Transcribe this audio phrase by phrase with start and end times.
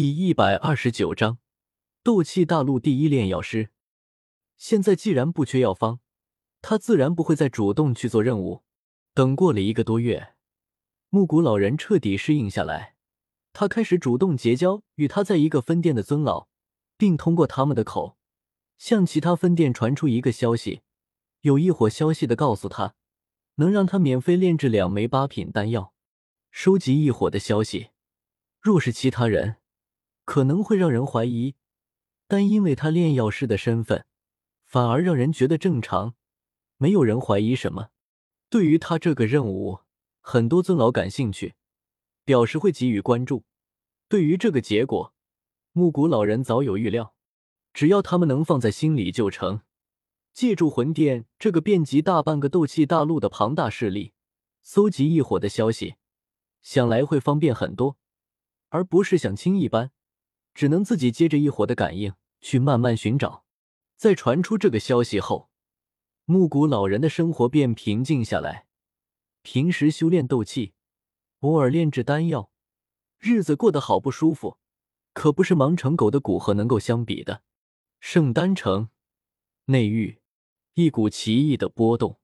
[0.00, 1.38] 第一百二十九章，
[2.04, 3.70] 斗气大陆第一炼药师。
[4.56, 5.98] 现在既然不缺药方，
[6.62, 8.62] 他自然不会再主动去做任务。
[9.12, 10.34] 等过了一个多月，
[11.08, 12.94] 木谷老人彻底适应下来，
[13.52, 16.46] 他开始主动结交与他在一个分店的尊老，
[16.96, 18.16] 并通过他们的口，
[18.76, 20.82] 向其他分店传出一个消息，
[21.40, 22.94] 有一伙消息的告诉他，
[23.56, 25.92] 能让他免费炼制两枚八品丹药。
[26.52, 27.88] 收集一伙的消息，
[28.60, 29.56] 若是其他人。
[30.28, 31.54] 可能会让人怀疑，
[32.26, 34.04] 但因为他炼药师的身份，
[34.66, 36.16] 反而让人觉得正常，
[36.76, 37.88] 没有人怀疑什么。
[38.50, 39.80] 对于他这个任务，
[40.20, 41.54] 很多尊老感兴趣，
[42.26, 43.46] 表示会给予关注。
[44.06, 45.14] 对于这个结果，
[45.72, 47.14] 木谷老人早有预料，
[47.72, 49.62] 只要他们能放在心里就成。
[50.34, 54.12] 借助魂殿这个遍及大半个斗气大陆的庞大势力，
[54.60, 55.94] 搜集异火的消息，
[56.60, 57.96] 想来会方便很多，
[58.68, 59.90] 而不是想轻易般。
[60.58, 63.44] 只能自己接着一伙的感应去慢慢寻找。
[63.96, 65.50] 在传出这个消息后，
[66.24, 68.66] 木谷老人的生活便平静下来。
[69.42, 70.72] 平时修炼斗气，
[71.42, 72.50] 偶尔炼制丹药，
[73.20, 74.58] 日子过得好不舒服，
[75.12, 77.44] 可不是忙成狗的古河能够相比的。
[78.00, 78.88] 圣丹城
[79.66, 80.18] 内域，
[80.74, 82.18] 一股奇异的波动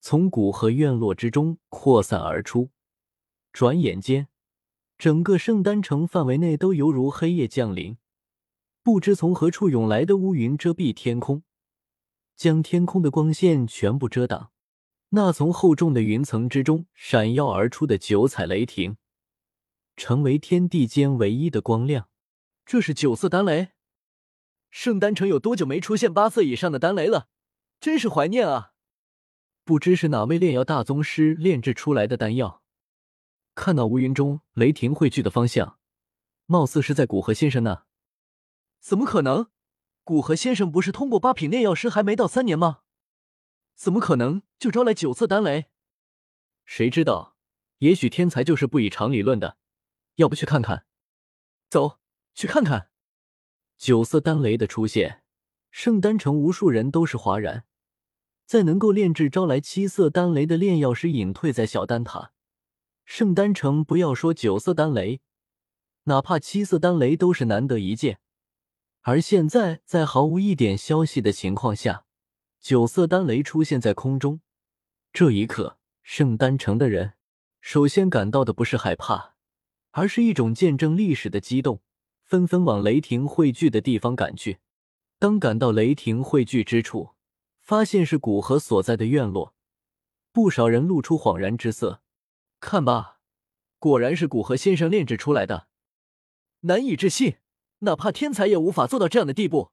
[0.00, 2.70] 从古河院落之中扩散而出，
[3.52, 4.28] 转眼间。
[4.98, 7.96] 整个圣丹城范围内都犹如黑夜降临，
[8.82, 11.44] 不知从何处涌来的乌云遮蔽天空，
[12.34, 14.50] 将天空的光线全部遮挡。
[15.10, 18.96] 那从厚重的云层之中闪耀而出的九彩雷霆，
[19.96, 22.08] 成为天地间唯一的光亮。
[22.66, 23.68] 这是九色丹雷。
[24.68, 27.28] 圣丹城有多久没出现八色以上的丹雷了？
[27.80, 28.72] 真是怀念啊！
[29.64, 32.57] 不知是哪位炼药大宗师炼制出来的丹药。
[33.58, 35.80] 看到乌云中雷霆汇聚的方向，
[36.46, 37.86] 貌似是在古河先生那。
[38.78, 39.48] 怎么可能？
[40.04, 42.82] 古河先生不是通过八品炼药师还没到三年吗？
[43.74, 45.66] 怎么可能就招来九色丹雷？
[46.64, 47.36] 谁知道？
[47.78, 49.58] 也许天才就是不以常理论的。
[50.14, 50.86] 要不去看看？
[51.68, 51.98] 走，
[52.34, 52.90] 去看看。
[53.76, 55.24] 九色丹雷的出现，
[55.72, 57.64] 圣丹城无数人都是哗然。
[58.46, 62.32] 在能够炼制招来七色丹雷的炼药师隐退在小丹塔。
[63.08, 65.22] 圣丹城，不要说九色丹雷，
[66.04, 68.20] 哪怕七色丹雷都是难得一见。
[69.00, 72.04] 而现在，在毫无一点消息的情况下，
[72.60, 74.42] 九色丹雷出现在空中，
[75.10, 77.14] 这一刻，圣丹城的人
[77.62, 79.36] 首先感到的不是害怕，
[79.92, 81.80] 而是一种见证历史的激动，
[82.24, 84.58] 纷纷往雷霆汇聚的地方赶去。
[85.18, 87.14] 当赶到雷霆汇聚之处，
[87.62, 89.54] 发现是古河所在的院落，
[90.30, 92.02] 不少人露出恍然之色。
[92.60, 93.20] 看吧，
[93.78, 95.68] 果然是古河先生炼制出来的，
[96.60, 97.36] 难以置信，
[97.80, 99.70] 哪怕天才也无法做到这样的地步。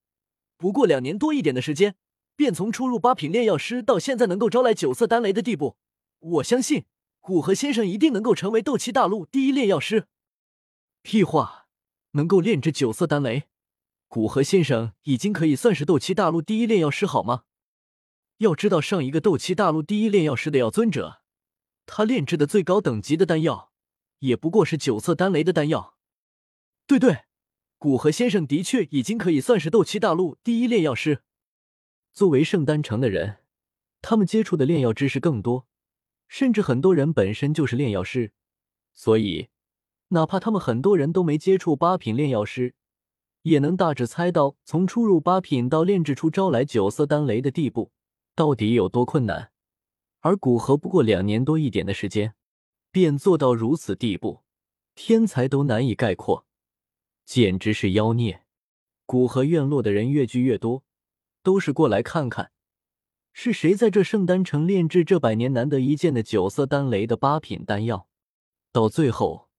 [0.58, 1.96] 不过两年多一点的时间，
[2.36, 5.78] 便从初入八品炼药师到现在能够招来九色丹雷的地步，
[6.20, 6.86] 我相信
[7.20, 10.08] 古河先生一定能够成为斗气大陆第一炼药师。
[11.02, 11.68] 屁话，
[12.12, 13.44] 能够炼制九色丹雷，
[14.08, 17.44] 古河先生已经可以算是斗气大陆第一炼药师，好吗？
[18.38, 21.22] 要知道，上一个斗气大陆第一炼药师的药尊者。
[21.86, 23.72] 他炼制的最高等级的丹药，
[24.20, 25.98] 也不过是九色丹雷的丹药。
[26.88, 27.26] 对对，
[27.78, 31.22] 古河先生的确已经可以算是斗气大陆第一炼药师。
[32.14, 33.38] 作为圣丹城的人，
[34.02, 35.68] 他们接触的炼药知识更多，
[36.28, 38.32] 甚至很多人本身就是炼药师，
[38.94, 39.50] 所以
[40.10, 42.76] 哪怕他们很多人都没接触八品炼药师，
[43.42, 47.92] 也能大致猜到从初入八品到炼制出招来九色丹雷的地步，
[48.36, 49.52] 到底有多困难。
[50.26, 52.34] 而古河不过两年多一点的时间，
[52.90, 54.42] 便做到如此地步，
[54.96, 56.48] 天才都难以概括，
[57.24, 58.42] 简直是妖孽。
[59.06, 60.84] 古河院落的人越聚越多，
[61.44, 62.52] 都是过来看看，
[63.34, 68.08] 是谁在这圣丹城炼制这百年难得一见的九色丹雷的八品丹药。
[68.72, 69.50] 到最后，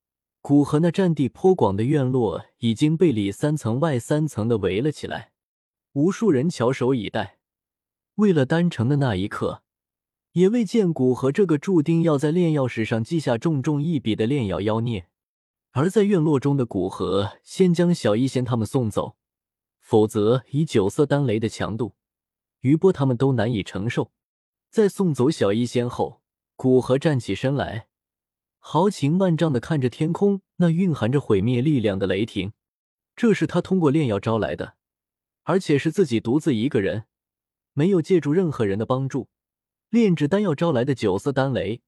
[0.40, 5.30] 古河那占地颇广的院落已经被里三层外三层的围了起来，
[5.92, 7.38] 无数人翘首以待，
[8.16, 9.62] 为了丹城的那一刻。
[10.36, 15.08] 也未见古河这个注定要在炼药史上记下重重一笔的炼药妖孽，
[15.70, 19.16] 而在院落中的古河先将小医仙他们送走，
[19.80, 21.94] 否则以九色丹雷的强度，
[22.60, 24.12] 余波他们都难以承受。
[24.68, 26.20] 在送走小医仙后，
[26.54, 27.86] 古河站起身来，
[28.58, 32.52] 豪情万丈的看着天空那蕴含着毁灭力量的雷霆，
[33.16, 34.74] 这是他通过炼药招来的，
[35.44, 37.04] 而且是自己独自一个人，
[37.72, 39.30] 没有借助任何人的帮助。
[39.90, 41.80] 炼制丹药招来的九色丹雷，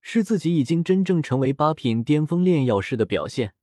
[0.00, 3.54] 是自己已经真正成为八品巅峰炼药师的表现。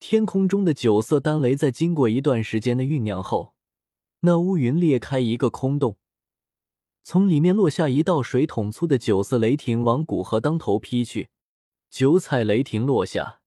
[0.00, 3.54] 天空中的九色丹雷在经过一段时间的酝酿后，
[4.20, 5.96] 那乌云裂开一个空洞，
[7.02, 11.28] 从里面落下一道水桶粗的九色雷霆，往古河当头劈去。
[11.90, 13.40] 九彩雷霆落下，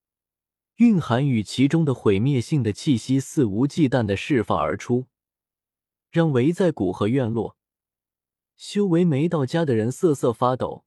[0.78, 5.08] 蕴含与其中的毁灭性的气息肆无忌惮的释放而出，
[6.10, 7.57] 让围在古河院落、
[8.58, 10.84] 修为没到家的人瑟瑟发抖。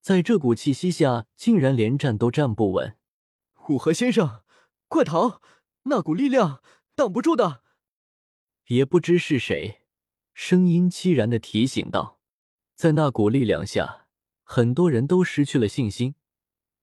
[0.00, 2.96] 在这股气息下，竟然连站都站不稳。
[3.54, 4.42] 古河先生。
[4.88, 5.40] 快逃！
[5.84, 6.62] 那股力量
[6.94, 7.64] 挡不住的。
[8.66, 9.80] 也不知是谁，
[10.32, 12.20] 声音凄然的提醒道
[12.76, 14.06] ：“在那股力量下，
[14.44, 16.14] 很多人都失去了信心，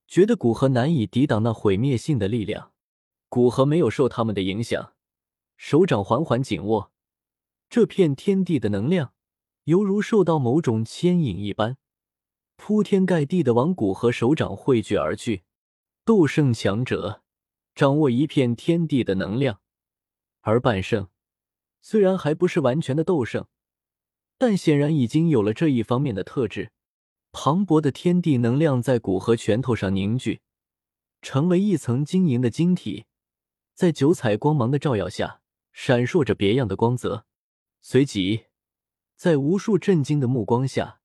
[0.06, 2.74] 觉得古河难以抵挡那毁灭性的力量。
[3.30, 4.94] 古河没有受他们的影响，
[5.56, 6.92] 手掌缓缓紧握，
[7.70, 9.14] 这片天地的能量
[9.66, 11.78] 犹如受到某种牵引一般，
[12.56, 15.44] 铺天盖地的往古河手掌汇聚而去。
[16.06, 17.22] 斗圣强者。”
[17.76, 19.60] 掌握一片天地的能量，
[20.42, 21.10] 而半圣
[21.82, 23.48] 虽然还不是完全的斗圣，
[24.38, 26.72] 但显然已经有了这一方面的特质。
[27.32, 30.42] 磅礴的天地能量在古河拳头上凝聚，
[31.24, 33.06] 成为一层晶莹的晶体，
[33.74, 37.26] 在九彩光芒的照耀下，闪烁着别样的光泽。
[37.82, 38.44] 随即，
[39.16, 41.00] 在无数震惊的目光下，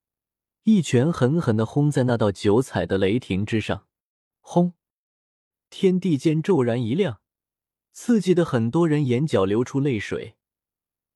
[0.65, 3.87] 一拳狠狠的轰在那道九彩的雷霆之上，
[4.41, 4.75] 轰！
[5.71, 7.21] 天地间骤然一亮，
[7.93, 10.37] 刺激的很多人眼角流出泪水。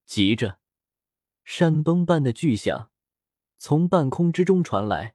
[0.04, 0.58] 急着，
[1.44, 2.90] 山崩般的巨响
[3.58, 5.14] 从半空之中传来，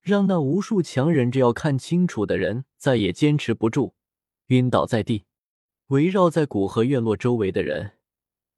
[0.00, 3.94] 让那无数强忍着要看清楚的人再也坚持不住，
[4.46, 5.26] 晕倒在地。
[5.88, 7.98] 围绕在古河院落周围的人，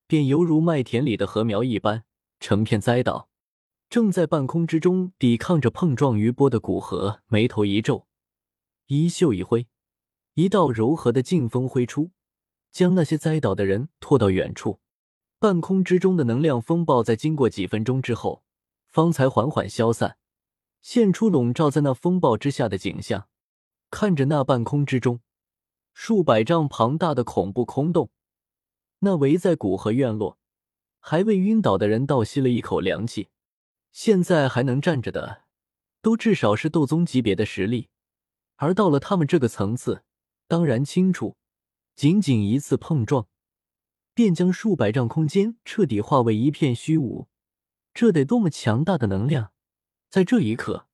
[0.06, 2.04] 便犹如麦田里的禾苗一般，
[2.40, 3.28] 成片栽倒。
[3.90, 8.06] 正在半空之中抵抗着碰撞余波的古河，眉头一皱，
[8.86, 9.66] 衣袖一挥。
[10.34, 12.10] 一道柔和的劲风挥出，
[12.70, 14.80] 将那些栽倒的人拖到远处。
[15.38, 18.44] 半空之中的能量风暴在经过几分钟之后，
[18.86, 20.18] 方才缓缓消散，
[20.82, 23.28] 现出笼罩在那风暴之下的景象。
[23.90, 25.20] 看着那半空之中
[25.94, 28.10] 数百丈庞大的恐怖空洞，
[28.98, 30.38] 那围在古河院落
[31.00, 33.28] 还未晕倒的人倒吸了一口凉气。
[33.90, 35.44] 现在还能站着的，
[36.02, 37.88] 都至少是斗宗级别的实力，
[38.56, 40.04] 而到了他们这个层次。
[40.46, 41.36] 当然清楚，
[41.94, 43.26] 仅仅一次碰撞，
[44.14, 47.28] 便将数百丈空间彻底化为一片虚无。
[47.92, 49.52] 这得多么强大的能量！
[50.08, 50.86] 在这一刻，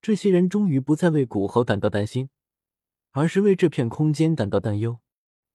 [0.00, 2.30] 这些人终于不再为古河感到担心，
[3.12, 4.98] 而是为这片空间感到担忧。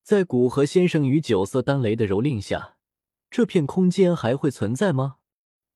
[0.04, 2.75] 在古河先生与九色丹雷的蹂躏下，
[3.38, 5.18] 这片空间还会存在吗？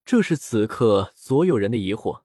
[0.05, 2.21] 这是此刻所有人的疑惑。